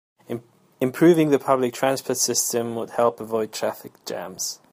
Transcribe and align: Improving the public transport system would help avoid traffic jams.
Improving 0.79 1.29
the 1.29 1.37
public 1.37 1.75
transport 1.75 2.17
system 2.17 2.73
would 2.73 2.89
help 2.89 3.19
avoid 3.21 3.51
traffic 3.53 4.03
jams. 4.03 4.59